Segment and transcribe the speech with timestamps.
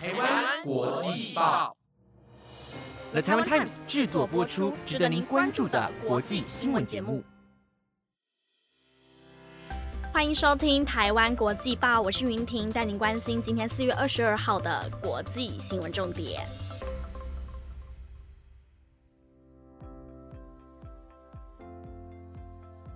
[0.00, 1.76] 台湾国际报
[3.10, 7.20] ，The Taiwan Times 制作播出，值得您关注的国际新闻节目。
[10.12, 16.46] 欢迎收听台湾国际报，我是云婷，带您关心今天四月二十二号的国际新闻重点。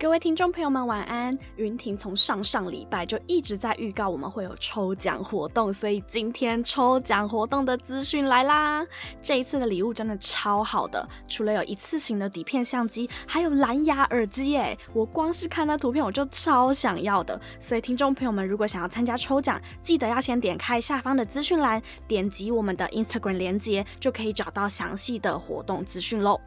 [0.00, 1.38] 各位听众朋友们，晚安！
[1.56, 8.82] 云婷从上上礼拜就一直在预告我们会有抽奖活动，所以今天抽奖活动的资讯来啦！
[9.20, 14.78] 这一次的礼物真的超好的，除了有一次性的底片相机，还有蓝牙耳机耶！
[14.94, 26.40] 我光是看那图片我就超想要的，所以听众朋友们如果想要参加抽奖，记得要先点开下方的资讯栏，点击我们的 Instagram 连接，就可以找到详细的活动资讯喽。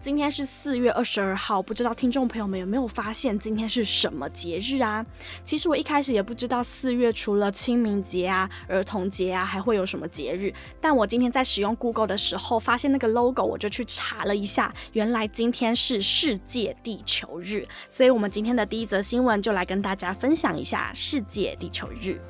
[0.00, 5.04] 今天是四月二十二号，不知道听众朋友们有没有发现今天是什么节日啊？
[5.44, 10.52] 其实我一开始也不知道四月除了清明节啊、儿童节啊，还会有什么节日。
[10.80, 17.66] 但我今天在使用 Google 的时候，发现那个 logo，我就去查了一下，原来今天是世界地球日。
[17.88, 22.20] 所以，我们今天的第一则新闻就来跟大家分享一下世界地球日。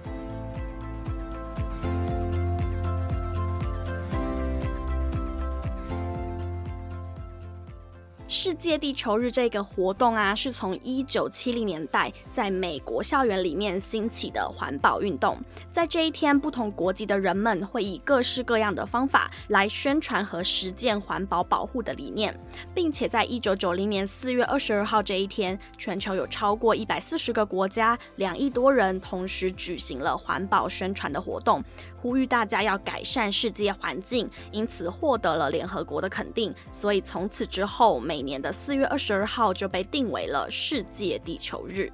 [8.37, 15.39] 世界地球日这个活动啊，是从一九七零年代在美国校园里面兴起的环保运动。
[15.71, 22.37] 在这一天，不同国籍的人们会以各式各样的方法来宣传和实践环保保护的理念，
[22.75, 31.63] 并且在一九九零年四月二十二号这一天，全球有超过一百四十个国家、两亿多人同时举行了环保宣传的活动，
[32.03, 36.53] 呼吁大家要改善世界环境，因此获得了联合国的肯定。
[36.73, 41.93] 所以从此之后，每年的四月二十二号就被定为了世界地球日。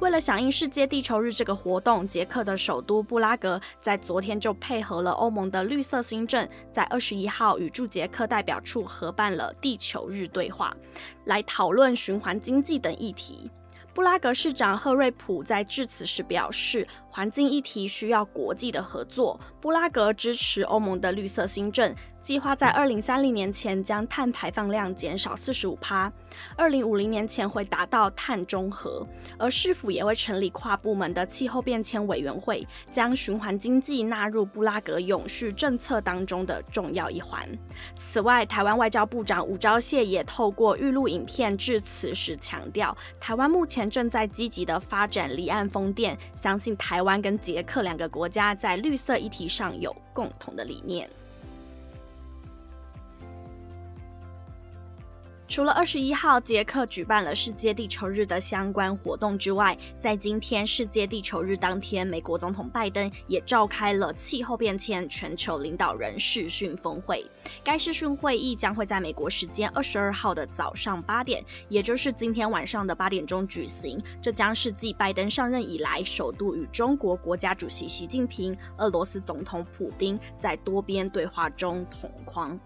[0.00, 10.76] 为了响应世界地球日这个活动，捷克的首都布拉格在昨天就配合了欧盟的绿色新政，在二十一号与驻捷克代表处合办了地球日对话，
[11.24, 13.50] 来讨论循环经济等议题。
[13.94, 19.38] 布拉格市长赫瑞普在致辞时表示，环境议题需要国际的合作。
[19.60, 21.94] 布拉格支持欧盟的绿色新政。
[22.22, 26.10] 计划在二零三零年前将碳排放量减少四十五趴，
[26.56, 29.04] 二零五零年前会达到碳中和。
[29.36, 37.44] 而市府也会成立跨部门的气候变迁委员会，将循环经济纳入布拉格永续政策当中的重要一环。
[37.98, 51.08] 此外，台湾外交部长吴钊燮也透过预录影片致辞时强调，台湾目前正在积极的发展离岸风电，相信台湾跟捷克两个国家在绿色议题上有共同的理念。
[55.52, 67.22] 除了二十一号捷克举办了世界地球日的相关活动之外，在今天世界地球日当天，美国总统拜登也召开了气候变迁全球领导人视讯峰会。
[67.62, 74.02] 该视讯会议将会在美国时间二十二号的早上八点，也就是今天晚上的八点钟举行。
[74.22, 82.58] 这将是继拜登上任以来，首度与中国国家主席习近平、俄罗斯总统普京在多边对话中同框。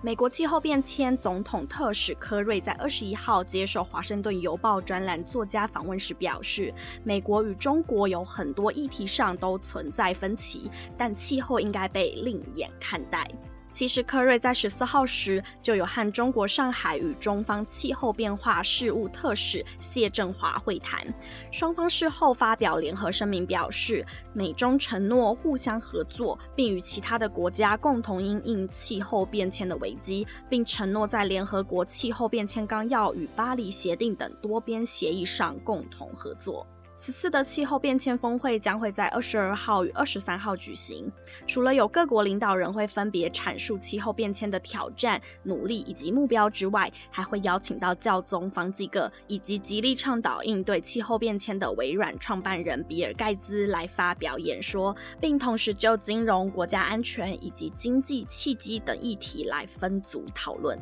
[0.00, 6.72] 美国气候变迁总统特使科瑞在二十一号接受《华盛顿邮报》专栏作家访问时表示，
[7.02, 13.28] 美国与中国有很多议题上都存在分歧，但气候应该被另眼看待。
[13.70, 21.06] 其实，科瑞在十四号时就有和中国上海与中方气候变化事务特使谢振华会谈，
[21.52, 36.66] 双方事后发表联合声明，表示美中承诺互相合作，并与其他的国家共同应应气候变迁的危机，并承诺在联合国气候变迁纲要与巴黎协定等多边协议上共同合作。
[37.00, 41.10] 此次的气候变迁峰会将会在二十二号与二十三号举行。
[41.46, 60.76] 除了有各国领导人会分别阐述气候变迁的挑战、努力以及目标之外，还会邀请到教宗方济各以及极力倡导应对气候变迁的微软创办人比尔盖茨来发表演说，并同时就金融、国家安全以及经济契机等议题来分组讨论。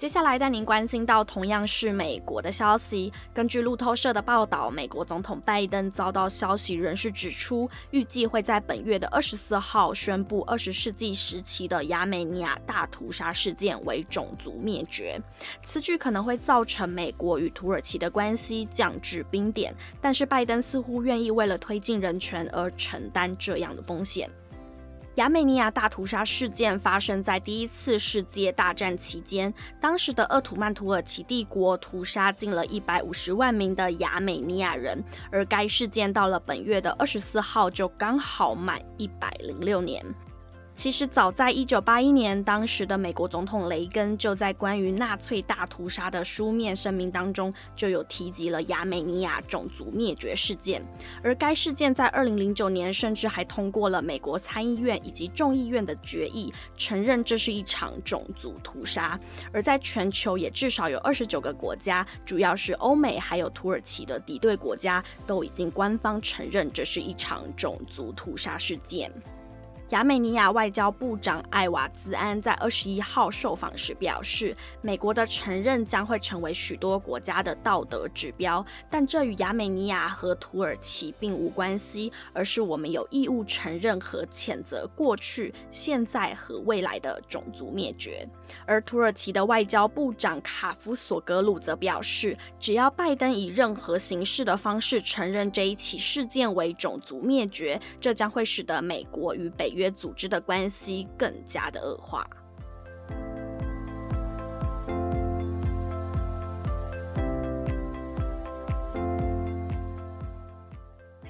[0.00, 3.12] 接下来带您关心到同样是美国的消息。
[3.34, 15.20] 根据路透社的报道，美国总统拜登遭到消息人士指出，预计会在本月的二十四号宣布二十世纪时期的亚美尼亚大屠杀事件为种族灭绝。
[15.62, 24.30] 此举可能会造成美国与土耳其的关系降至冰点，但是拜登似乎愿意为了推进人权而承担这样的风险。
[25.16, 35.02] 亚美尼亚大屠杀事件发生在第一次世界大战期间，当时的鄂图曼土耳其帝国屠杀近了一百五十万名的亚美尼亚人，
[35.32, 40.02] 而该事件到了本月的二十四号就刚好满一百零六年。
[40.80, 50.82] 其实早在一九八一年，当时的美国总统雷根就在关于纳粹大屠杀的书面声明当中就有提及了亚美尼亚种族灭绝事件，
[51.22, 59.20] 而该事件在二零零九年甚至还通过了美国参议院以及众议院的决议，承认这是一场种族屠杀。
[59.52, 69.12] 而在全球也至少有二十九个国家，主要是欧美还有土耳其的敌对国家，都已经官方承认这是一场种族屠杀事件。
[69.90, 88.24] 亚美尼亚外交部长艾瓦兹安在二十一号受访时表示，美国的承认将会成为许多国家的道德指标，但这与亚美尼亚和土耳其并无关系，而是我们有义务承认和谴责过去、现在和未来的种族灭绝。
[88.64, 99.79] 而土耳其的外交部长卡夫索格鲁则表示，只要拜登以任何形式的方式承认这一起事件为种族灭绝，这将会使得美国与北约。
[99.80, 102.28] 约组织的关系更加的恶化。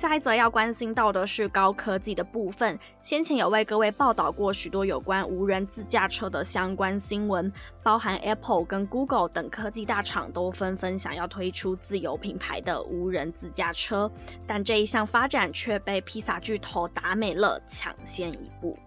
[0.00, 2.79] 下一则要关心到的是高科技的部分。
[3.02, 7.52] 先前有为各位报道过许多有关无人自驾车的相关新闻，
[7.82, 14.11] 包含 Apple 跟 Google 等科技大厂都纷纷想要推出自有品牌的无人自驾车，
[14.47, 18.79] 但这一项发展却被披萨巨头达美乐抢先一步。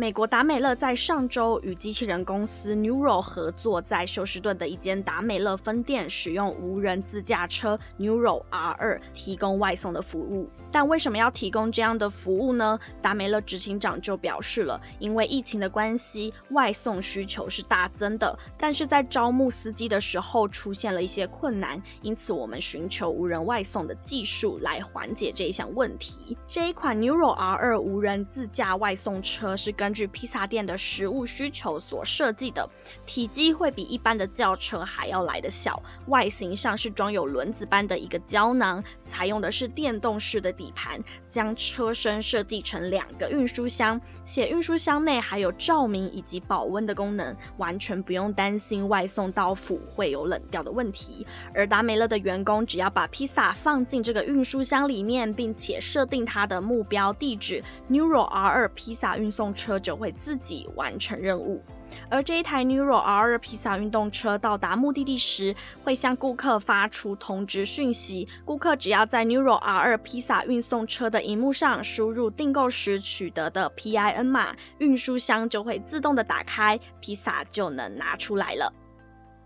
[0.00, 10.48] 美国达美乐在上周与机器人公司 Neural 合作，在休斯顿的一间达美乐分店使用无人自驾车 Neural R2 提供外送的服务。
[10.72, 12.78] 但为什么要提供这样的服务呢？
[13.02, 26.38] 达美乐执行长就表示了，因为疫情的关系，外送需求是大增的，但是在招募司机的时候出现了一些困难，因此我们寻求无人外送的技术来缓解这一项问题。
[26.46, 32.64] 这一款 Neural R2 无人自驾外送车是跟根据披萨店的食物需求所设计的，
[33.04, 51.26] 体积会比一般的轿车还要来得小，外形上是装有轮子般的一个胶囊，采用的是电动式的底盘，将车身设计成两个运输箱，且运输箱内还有照明以及保温的功能，完全不用担心外送到府会有冷掉的问题。
[51.52, 59.79] 而达美乐的员工只要把披萨放进这个运输箱里面，并且设定它的目标地址，Neural R2 披萨运送车。
[59.80, 61.62] 就会自己完成任务，
[62.08, 68.28] 而这一台 Neuro R 披萨运动车到达目的地时，会向顾客发出通知讯息。
[68.44, 78.72] 顾客只要在 Neuro R 披萨运送车的荧幕上输入订购时取得的 PIN 码，运输箱就会自动的打开，披萨就能拿出来了。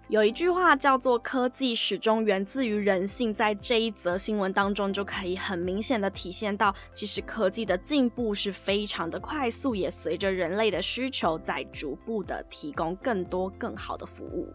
[0.09, 14.53] 有一句话叫做“科技始终源自于人性”，在这一则新闻当中就可以很明显的体现到，其实科技的进步是非常的快速，也随着人类的需求在逐步的提供更多更好的服务。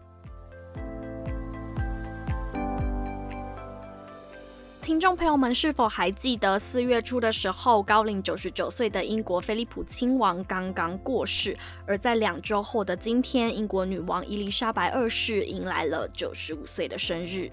[4.82, 11.54] 听众朋友们，是否还记得四月初的时候，高龄九十九岁的英国菲利普亲王刚刚过世？
[11.86, 17.50] 而在两周后的今天，英国女王伊丽莎白二世迎来了九十五岁的生日。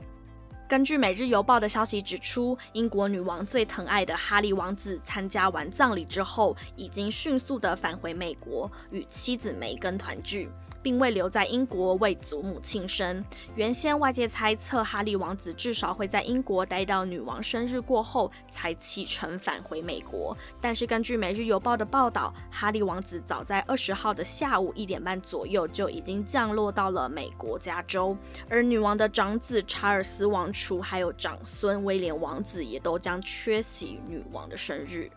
[0.70, 10.50] 根据《每日邮报》的消息指出，英国女王最疼爱的哈利王子参加完葬礼之后，已经迅速的返回美国，与妻子梅根团聚。
[10.88, 13.22] 并未留在英国为祖母庆生。
[13.56, 20.34] 原先外界猜测哈利王子至少会在英国待到女王生日过后才启程返回美国。
[20.62, 28.16] 但是根据《每日邮报》的报道，哈利王子早在二十号的下午一点半左右就已经降落到了美国加州。
[28.48, 35.12] 而女王的长子查尔斯王储还有长孙威廉王子也都将缺席女王的生日。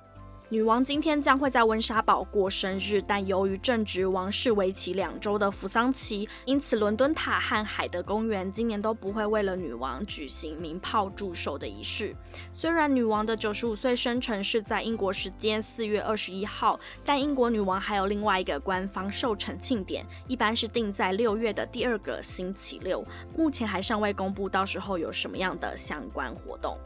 [0.52, 12.16] 女王今天将会在温莎堡过生日，但由于正值王室为期两周的扶丧期，因此伦敦塔和海德公园今年都不会为了女王举行鸣炮祝寿的仪式。
[12.52, 23.06] 虽然女王的九十五岁生辰是在英国时间四月二十一号，但英国女王还有另外一个官方寿辰庆典，一般是定在六月的第二个星期六。
[23.36, 26.76] 目前还尚未公布到时候有什么样的相关活动。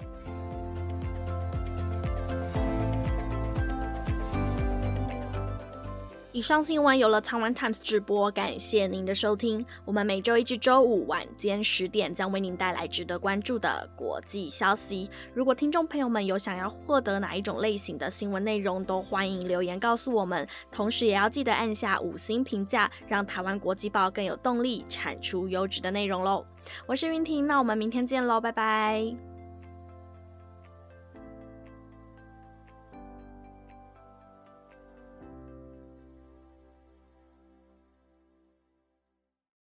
[6.34, 9.64] 以上新闻由了台湾 Times 直播，感谢您的收听。
[9.84, 15.08] 我们每周一至周五晚间十点将为您带来值得关注的国际消息。
[15.32, 20.44] 如果听众朋友们有想要获得哪一种类型的新闻内容，都欢迎留言告诉我们。
[20.72, 26.44] 同时，也要记得按下五星评价，让台湾国际报更有动力产出优质的内容喽。
[26.84, 29.33] 我是云婷，那我们明天见喽，拜拜。